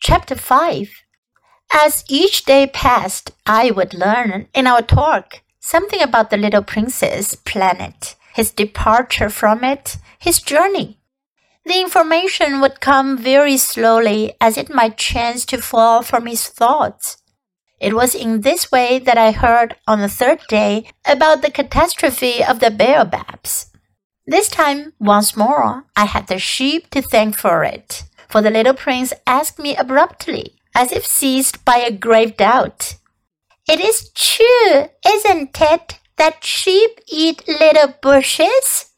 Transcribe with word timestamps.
Chapter 0.00 0.36
5 0.36 0.90
As 1.72 2.04
each 2.08 2.44
day 2.44 2.66
passed, 2.66 3.30
I 3.46 3.70
would 3.70 3.94
learn 3.94 4.46
in 4.54 4.66
our 4.66 4.82
talk 4.82 5.40
something 5.58 6.00
about 6.00 6.30
the 6.30 6.36
little 6.36 6.62
prince's 6.62 7.34
planet, 7.34 8.14
his 8.34 8.52
departure 8.52 9.30
from 9.30 9.64
it, 9.64 9.96
his 10.18 10.40
journey. 10.40 10.98
The 11.64 11.80
information 11.80 12.60
would 12.60 12.80
come 12.80 13.16
very 13.16 13.56
slowly 13.56 14.34
as 14.40 14.56
it 14.56 14.72
might 14.72 14.98
chance 14.98 15.44
to 15.46 15.58
fall 15.62 16.02
from 16.02 16.26
his 16.26 16.46
thoughts. 16.46 17.16
It 17.80 17.94
was 17.94 18.14
in 18.14 18.42
this 18.42 18.70
way 18.70 18.98
that 19.00 19.18
I 19.18 19.32
heard 19.32 19.76
on 19.88 20.00
the 20.00 20.08
third 20.08 20.40
day 20.48 20.90
about 21.04 21.42
the 21.42 21.50
catastrophe 21.50 22.44
of 22.44 22.60
the 22.60 22.70
baobabs. 22.70 23.72
This 24.26 24.48
time, 24.48 24.92
once 25.00 25.36
more, 25.36 25.86
I 25.96 26.04
had 26.04 26.28
the 26.28 26.38
sheep 26.38 26.90
to 26.90 27.02
thank 27.02 27.36
for 27.36 27.64
it 27.64 28.04
for 28.28 28.42
the 28.42 28.50
little 28.50 28.74
prince 28.74 29.12
asked 29.26 29.58
me 29.58 29.76
abruptly, 29.76 30.56
as 30.74 30.92
if 30.92 31.06
seized 31.06 31.64
by 31.64 31.76
a 31.78 31.90
grave 31.90 32.36
doubt. 32.36 32.96
It 33.68 33.80
is 33.80 34.10
true, 34.14 34.88
isn't 35.06 35.60
it, 35.60 35.98
that 36.16 36.44
sheep 36.44 37.00
eat 37.08 37.46
little 37.48 37.94
bushes? 38.00 38.92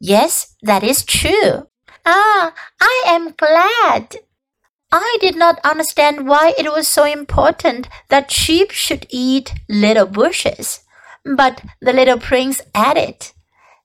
Yes, 0.00 0.54
that 0.62 0.82
is 0.82 1.04
true. 1.04 1.68
Ah, 2.04 2.52
I 2.80 3.04
am 3.06 3.32
glad. 3.32 4.16
I 4.90 5.16
did 5.20 5.36
not 5.36 5.60
understand 5.64 6.26
why 6.26 6.52
it 6.58 6.70
was 6.70 6.86
so 6.86 7.04
important 7.04 7.88
that 8.08 8.30
sheep 8.30 8.70
should 8.70 9.06
eat 9.08 9.54
little 9.68 10.06
bushes. 10.06 10.80
But 11.24 11.62
the 11.80 11.92
little 11.92 12.18
prince 12.18 12.60
added, 12.74 13.30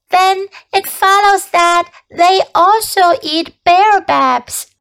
Then 0.10 0.48
it 0.74 0.88
follows 0.88 1.50
that 1.52 1.92
they 2.10 2.42
also 2.56 3.14
eat 3.22 3.56
baobabs 3.64 4.74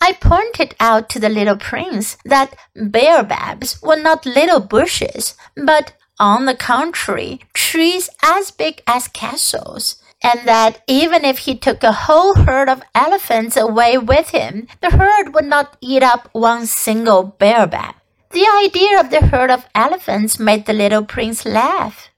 I 0.00 0.12
pointed 0.12 0.74
out 0.78 1.08
to 1.10 1.18
the 1.18 1.28
little 1.28 1.56
prince 1.56 2.16
that 2.24 2.56
baobabs 2.74 3.80
were 3.82 3.96
not 3.96 4.26
little 4.26 4.60
bushes, 4.60 5.34
but 5.56 5.94
on 6.18 6.46
the 6.46 6.56
contrary, 6.56 7.40
trees 7.52 8.08
as 8.22 8.50
big 8.50 8.82
as 8.86 9.08
castles, 9.08 10.02
and 10.22 10.46
that 10.46 10.82
even 10.86 11.24
if 11.24 11.40
he 11.40 11.56
took 11.56 11.82
a 11.82 11.92
whole 11.92 12.34
herd 12.34 12.68
of 12.68 12.82
elephants 12.94 13.56
away 13.56 13.98
with 13.98 14.30
him, 14.30 14.66
the 14.80 14.90
herd 14.90 15.34
would 15.34 15.44
not 15.44 15.76
eat 15.80 16.02
up 16.02 16.28
one 16.32 16.66
single 16.66 17.22
baobab. 17.38 17.94
The 18.30 18.46
idea 18.64 18.98
of 19.00 19.10
the 19.10 19.26
herd 19.26 19.50
of 19.50 19.66
elephants 19.74 20.38
made 20.38 20.66
the 20.66 20.72
little 20.72 21.04
prince 21.04 21.44
laugh. 21.44 22.10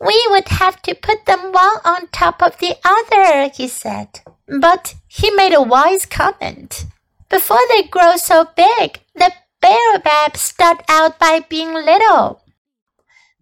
We 0.00 0.26
would 0.30 0.48
have 0.48 0.82
to 0.82 0.94
put 0.94 1.24
them 1.26 1.52
one 1.52 1.78
on 1.84 2.08
top 2.08 2.42
of 2.42 2.58
the 2.58 2.76
other, 2.84 3.50
he 3.54 3.68
said. 3.68 4.20
But 4.46 4.94
he 5.08 5.30
made 5.30 5.54
a 5.54 5.62
wise 5.62 6.06
comment. 6.06 6.86
Before 7.28 7.60
they 7.68 7.82
grow 7.82 8.16
so 8.16 8.48
big, 8.56 9.00
the 9.14 9.32
baobabs 9.60 10.40
start 10.40 10.82
out 10.88 11.18
by 11.18 11.40
being 11.48 11.74
little. 11.74 12.42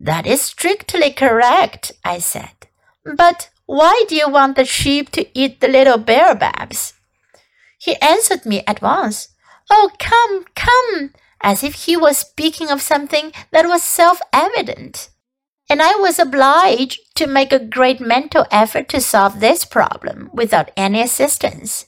That 0.01 0.27
is 0.27 0.43
strictly 0.43 1.13
correct, 1.13 1.93
I 2.05 2.19
said. 2.19 2.69
But 3.05 3.51
why 3.67 4.05
do 4.09 4.15
you 4.15 4.29
want 4.29 4.57
the 4.57 4.65
sheep 4.65 5.11
to 5.13 5.27
eat 5.39 5.61
the 5.61 5.69
little 5.69 5.99
baobabs? 5.99 6.95
He 7.79 7.97
answered 7.97 8.47
me 8.47 8.63
at 8.67 8.83
once. 8.83 9.29
Oh, 9.71 9.91
come, 9.99 10.45
come, 10.55 11.13
as 11.43 11.63
if 11.63 11.87
he 11.87 11.97
was 11.97 12.19
speaking 12.19 12.71
of 12.71 12.83
something 12.83 13.33
that 13.51 13.67
was 13.67 13.83
self 13.83 14.21
evident. 14.33 15.11
And 15.69 15.81
I 15.81 15.95
was 15.97 16.19
obliged 16.19 17.01
to 17.17 17.27
make 17.27 17.53
a 17.53 17.59
great 17.59 18.01
mental 18.01 18.47
effort 18.51 18.89
to 18.91 19.01
solve 19.01 19.41
this 19.41 19.65
problem 19.65 20.31
without 20.33 20.71
any 20.77 21.01
assistance. 21.01 21.87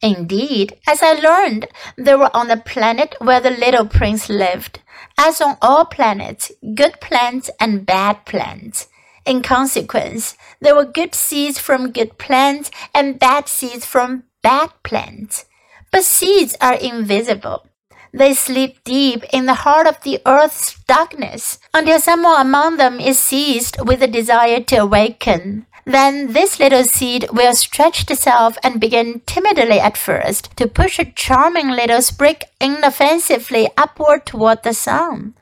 Indeed, 0.00 0.78
as 0.86 1.02
I 1.02 1.12
learned, 1.12 1.68
they 1.96 2.14
were 2.14 2.34
on 2.34 2.48
the 2.48 2.56
planet 2.56 3.14
where 3.18 3.40
the 3.40 3.50
little 3.50 3.86
prince 3.86 4.28
lived, 4.28 4.80
as 5.18 5.40
on 5.40 5.56
all 5.60 5.84
planets, 5.84 6.52
good 6.74 7.00
plants 7.00 7.50
and 7.60 7.84
bad 7.84 8.24
plants. 8.24 8.88
In 9.26 9.42
consequence, 9.42 10.36
there 10.60 10.74
were 10.74 10.84
good 10.84 11.14
seeds 11.14 11.58
from 11.58 11.92
good 11.92 12.16
plants 12.16 12.70
and 12.94 13.18
bad 13.18 13.48
seeds 13.48 13.84
from 13.84 14.24
bad 14.42 14.70
plants. 14.82 15.44
But 15.90 16.04
seeds 16.04 16.56
are 16.60 16.74
invisible. 16.74 17.66
They 18.12 18.32
sleep 18.32 18.82
deep 18.84 19.24
in 19.32 19.46
the 19.46 19.68
heart 19.68 19.86
of 19.86 20.02
the 20.02 20.20
earth's 20.24 20.82
darkness 20.84 21.58
until 21.74 22.00
someone 22.00 22.40
among 22.40 22.78
them 22.78 23.00
is 23.00 23.18
seized 23.18 23.76
with 23.84 24.02
a 24.02 24.06
desire 24.06 24.60
to 24.60 24.76
awaken. 24.76 25.66
Then 25.88 26.34
this 26.34 26.60
little 26.60 26.84
seed 26.84 27.30
will 27.32 27.54
stretch 27.54 28.10
itself 28.10 28.58
and 28.62 28.78
begin 28.78 29.22
timidly 29.24 29.80
at 29.80 29.96
first 29.96 30.54
to 30.58 30.68
push 30.68 30.98
a 30.98 31.06
charming 31.06 31.70
little 31.70 32.02
sprig 32.02 32.44
inoffensively 32.60 33.70
upward 33.74 34.26
toward 34.26 34.64
the 34.64 34.74
sun. 34.74 35.32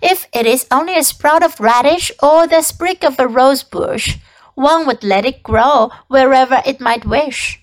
If 0.00 0.28
it 0.32 0.46
is 0.46 0.66
only 0.70 0.96
a 0.96 1.04
sprout 1.04 1.42
of 1.42 1.60
radish 1.60 2.10
or 2.22 2.46
the 2.46 2.62
sprig 2.62 3.04
of 3.04 3.20
a 3.20 3.28
rose 3.28 3.62
bush, 3.62 4.16
one 4.54 4.86
would 4.86 5.04
let 5.04 5.26
it 5.26 5.42
grow 5.42 5.90
wherever 6.08 6.62
it 6.64 6.80
might 6.80 7.04
wish. 7.04 7.60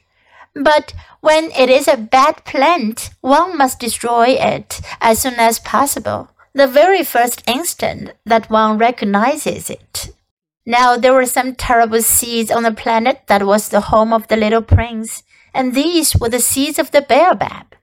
But 0.53 0.93
when 1.21 1.45
it 1.57 1.71
is 1.71 1.87
a 1.87 1.97
bad 1.97 2.45
plant, 2.45 3.09
one 3.21 3.57
must 3.57 3.79
destroy 3.79 4.37
it 4.39 4.81
as 5.01 5.23
soon 5.23 5.39
as 5.39 5.57
possible, 5.57 6.29
the 6.53 6.67
very 6.67 7.03
first 7.03 7.41
instant 7.47 8.11
that 8.23 8.51
one 8.51 8.77
recognizes 8.77 9.71
it. 9.71 10.11
Now 10.69 10.97
there 10.97 11.15
were 11.15 11.25
some 11.25 11.55
terrible 11.55 12.03
seeds 12.03 12.51
on 12.51 12.61
the 12.61 12.71
planet 12.71 13.23
that 13.25 13.43
was 13.43 13.69
the 13.69 13.89
home 13.89 14.13
of 14.13 14.27
the 14.27 14.37
little 14.37 14.61
prince, 14.61 15.23
and 15.51 15.73
these 15.73 16.15
were 16.15 16.29
the 16.29 16.39
seeds 16.39 16.77
of 16.77 16.91
the 16.91 17.01
baobab. 17.01 17.75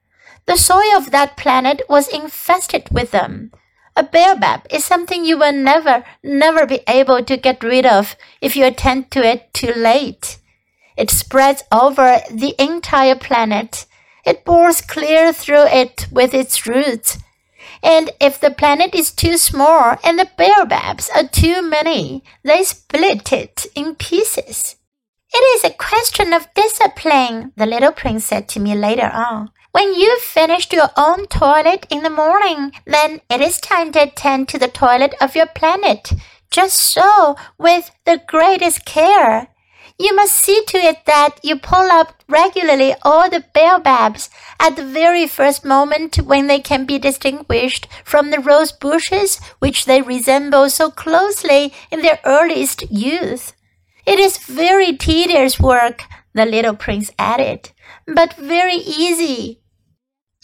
The 0.46 0.56
soil 0.56 0.96
of 0.96 1.10
that 1.10 1.36
planet 1.36 1.82
was 1.88 2.06
infested 2.06 2.86
with 2.92 3.10
them. 3.10 3.50
A 3.96 4.04
baobab 4.04 4.68
is 4.70 4.84
something 4.84 5.24
you 5.24 5.36
will 5.36 5.52
never, 5.52 6.04
never 6.22 6.64
be 6.64 6.82
able 6.86 7.24
to 7.24 7.36
get 7.36 7.64
rid 7.64 7.86
of 7.86 8.14
if 8.40 8.54
you 8.54 8.64
attend 8.64 9.10
to 9.10 9.26
it 9.26 9.52
too 9.52 9.72
late. 9.72 10.38
It 10.96 11.10
spreads 11.10 11.64
over 11.72 12.20
the 12.30 12.54
entire 12.56 13.16
planet. 13.16 13.86
It 14.24 14.44
bores 14.44 14.80
clear 14.80 15.32
through 15.32 15.66
it 15.66 16.06
with 16.12 16.32
its 16.32 16.68
roots 16.68 17.18
and 17.86 18.10
if 18.20 18.40
the 18.40 18.50
planet 18.50 18.96
is 18.96 19.12
too 19.12 19.36
small 19.36 19.96
and 20.02 20.18
the 20.18 20.28
baobabs 20.36 21.08
are 21.14 21.28
too 21.28 21.62
many, 21.62 22.24
they 22.42 22.64
split 22.64 23.32
it 23.32 23.64
in 23.76 23.94
pieces. 23.94 24.74
It 25.32 25.38
is 25.54 25.62
a 25.62 25.76
question 25.76 26.32
of 26.32 26.52
discipline, 26.54 27.52
the 27.56 27.64
little 27.64 27.92
prince 27.92 28.24
said 28.24 28.48
to 28.48 28.60
me 28.60 28.74
later 28.74 29.08
on. 29.14 29.50
When 29.70 29.94
you've 29.94 30.20
finished 30.20 30.72
your 30.72 30.88
own 30.96 31.28
toilet 31.28 31.86
in 31.88 32.02
the 32.02 32.10
morning, 32.10 32.72
then 32.86 33.20
it 33.30 33.40
is 33.40 33.60
time 33.60 33.92
to 33.92 34.02
attend 34.02 34.48
to 34.48 34.58
the 34.58 34.66
toilet 34.68 35.14
of 35.20 35.36
your 35.36 35.46
planet. 35.46 36.12
Just 36.50 36.76
so, 36.76 37.36
with 37.56 37.92
the 38.04 38.20
greatest 38.26 38.84
care. 38.84 39.48
You 39.98 40.14
must 40.14 40.34
see 40.34 40.62
to 40.66 40.76
it 40.76 41.06
that 41.06 41.40
you 41.42 41.58
pull 41.58 41.90
up 41.90 42.22
regularly 42.28 42.94
all 43.02 43.30
the 43.30 43.44
baobabs 43.54 44.28
at 44.60 44.76
the 44.76 44.84
very 44.84 45.26
first 45.26 45.64
moment 45.64 46.16
when 46.16 46.48
they 46.48 46.60
can 46.60 46.84
be 46.84 46.98
distinguished 46.98 47.88
from 48.04 48.30
the 48.30 48.40
rose 48.40 48.72
bushes 48.72 49.38
which 49.58 49.86
they 49.86 50.02
resemble 50.02 50.68
so 50.68 50.90
closely 50.90 51.72
in 51.90 52.02
their 52.02 52.20
earliest 52.26 52.90
youth. 52.90 53.54
It 54.04 54.18
is 54.18 54.36
very 54.36 54.94
tedious 54.96 55.58
work, 55.58 56.04
the 56.34 56.44
little 56.44 56.76
prince 56.76 57.10
added, 57.18 57.70
but 58.06 58.36
very 58.36 58.76
easy. 58.76 59.62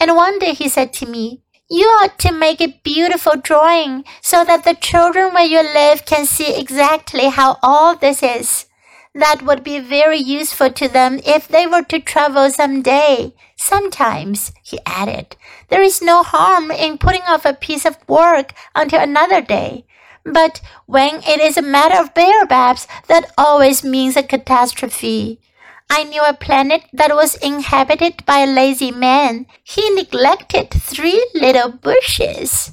And 0.00 0.16
one 0.16 0.38
day 0.38 0.54
he 0.54 0.68
said 0.70 0.94
to 0.94 1.06
me, 1.06 1.42
you 1.68 1.86
ought 1.86 2.18
to 2.20 2.32
make 2.32 2.60
a 2.60 2.80
beautiful 2.82 3.36
drawing 3.36 4.04
so 4.22 4.44
that 4.44 4.64
the 4.64 4.74
children 4.74 5.32
where 5.34 5.44
you 5.44 5.62
live 5.62 6.06
can 6.06 6.24
see 6.24 6.58
exactly 6.58 7.28
how 7.28 7.58
all 7.62 7.96
this 7.96 8.22
is 8.22 8.66
that 9.14 9.42
would 9.42 9.62
be 9.62 9.78
very 9.78 10.18
useful 10.18 10.70
to 10.70 10.88
them 10.88 11.20
if 11.24 11.46
they 11.46 11.66
were 11.66 11.82
to 11.82 12.00
travel 12.00 12.50
some 12.50 12.82
day. 12.82 13.34
Sometimes, 13.56 14.52
he 14.62 14.78
added, 14.86 15.36
there 15.68 15.82
is 15.82 16.02
no 16.02 16.22
harm 16.22 16.70
in 16.70 16.98
putting 16.98 17.22
off 17.22 17.44
a 17.44 17.54
piece 17.54 17.84
of 17.84 17.96
work 18.08 18.52
until 18.74 19.00
another 19.00 19.40
day. 19.42 19.84
But 20.24 20.60
when 20.86 21.16
it 21.24 21.40
is 21.40 21.56
a 21.56 21.62
matter 21.62 22.00
of 22.00 22.14
baobabs, 22.14 22.86
that 23.08 23.32
always 23.36 23.84
means 23.84 24.16
a 24.16 24.22
catastrophe. 24.22 25.40
I 25.90 26.04
knew 26.04 26.22
a 26.24 26.32
planet 26.32 26.84
that 26.92 27.14
was 27.14 27.34
inhabited 27.34 28.24
by 28.24 28.38
a 28.38 28.46
lazy 28.46 28.90
man. 28.90 29.46
He 29.62 29.90
neglected 29.90 30.70
three 30.70 31.22
little 31.34 31.70
bushes. 31.70 32.72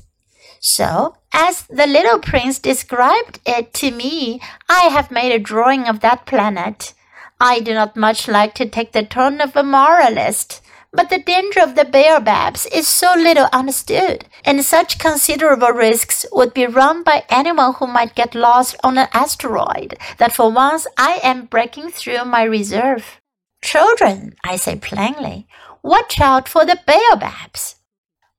So, 0.59 1.15
as 1.33 1.63
the 1.63 1.87
little 1.87 2.19
prince 2.19 2.59
described 2.59 3.39
it 3.45 3.73
to 3.75 3.91
me, 3.91 4.41
I 4.67 4.83
have 4.85 5.11
made 5.11 5.31
a 5.31 5.39
drawing 5.39 5.87
of 5.87 5.99
that 5.99 6.25
planet. 6.25 6.93
I 7.39 7.59
do 7.59 7.73
not 7.73 7.95
much 7.95 8.27
like 8.27 8.53
to 8.55 8.67
take 8.67 8.91
the 8.91 9.03
tone 9.03 9.39
of 9.39 9.55
a 9.55 9.63
moralist, 9.63 10.61
but 10.91 11.09
the 11.09 11.21
danger 11.21 11.61
of 11.61 11.75
the 11.75 11.85
baobabs 11.85 12.65
is 12.73 12.87
so 12.87 13.13
little 13.15 13.47
understood, 13.53 14.25
and 14.43 14.65
such 14.65 14.97
considerable 14.97 15.69
risks 15.69 16.25
would 16.31 16.53
be 16.53 16.65
run 16.65 17.03
by 17.03 17.23
anyone 17.29 17.75
who 17.75 17.85
might 17.85 18.15
get 18.15 18.33
lost 18.33 18.75
on 18.83 18.97
an 18.97 19.07
asteroid, 19.13 19.97
that 20.17 20.33
for 20.33 20.51
once 20.51 20.87
I 20.97 21.19
am 21.23 21.45
breaking 21.45 21.91
through 21.91 22.25
my 22.25 22.43
reserve. 22.43 23.21
Children, 23.61 24.35
I 24.43 24.55
say 24.55 24.77
plainly, 24.77 25.47
watch 25.83 26.19
out 26.19 26.49
for 26.49 26.65
the 26.65 26.79
baobabs. 26.87 27.75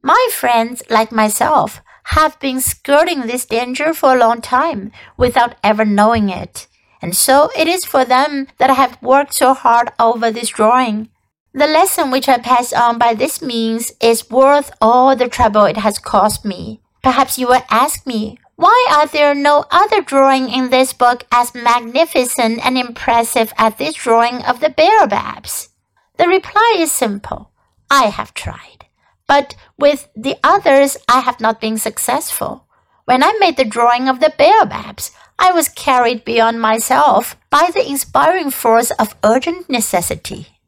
My 0.02 0.28
friends, 0.32 0.82
like 0.90 1.12
myself, 1.12 1.80
have 2.04 2.38
been 2.40 2.60
skirting 2.60 3.22
this 3.22 3.46
danger 3.46 3.92
for 3.92 4.14
a 4.14 4.18
long 4.18 4.40
time 4.40 4.92
without 5.16 5.54
ever 5.62 5.84
knowing 5.84 6.28
it. 6.28 6.66
And 7.02 7.16
so 7.16 7.50
it 7.56 7.66
is 7.66 7.84
for 7.84 8.04
them 8.04 8.48
that 8.58 8.70
I 8.70 8.74
have 8.74 9.02
worked 9.02 9.34
so 9.34 9.54
hard 9.54 9.90
over 9.98 10.30
this 10.30 10.50
drawing. 10.50 11.08
The 11.52 11.66
lesson 11.66 12.10
which 12.10 12.28
I 12.28 12.38
pass 12.38 12.72
on 12.72 12.98
by 12.98 13.14
this 13.14 13.42
means 13.42 13.92
is 14.00 14.30
worth 14.30 14.70
all 14.80 15.16
the 15.16 15.28
trouble 15.28 15.64
it 15.64 15.78
has 15.78 15.98
cost 15.98 16.44
me. 16.44 16.80
Perhaps 17.02 17.38
you 17.38 17.48
will 17.48 17.62
ask 17.70 18.06
me, 18.06 18.38
why 18.56 18.88
are 18.92 19.06
there 19.06 19.34
no 19.34 19.64
other 19.70 20.02
drawing 20.02 20.50
in 20.50 20.68
this 20.68 20.92
book 20.92 21.24
as 21.32 21.54
magnificent 21.54 22.64
and 22.64 22.76
impressive 22.76 23.54
as 23.56 23.74
this 23.76 23.94
drawing 23.94 24.42
of 24.42 24.60
the 24.60 24.68
baobabs? 24.68 25.70
The 26.18 26.28
reply 26.28 26.76
is 26.78 26.92
simple. 26.92 27.50
I 27.90 28.08
have 28.08 28.34
tried. 28.34 28.84
But 29.30 29.54
with 29.78 30.08
the 30.16 30.34
others, 30.42 30.96
I 31.06 31.20
have 31.20 31.38
not 31.38 31.60
been 31.60 31.78
successful. 31.78 32.66
When 33.04 33.22
I 33.22 33.32
made 33.38 33.56
the 33.56 33.64
drawing 33.64 34.08
of 34.08 34.18
the 34.18 34.34
baobabs, 34.36 35.12
I 35.38 35.52
was 35.52 35.68
carried 35.68 36.24
beyond 36.24 36.60
myself 36.60 37.36
by 37.48 37.70
the 37.72 37.88
inspiring 37.88 38.50
force 38.50 38.90
of 38.98 39.14
urgent 39.22 39.70
necessity. 39.70 40.58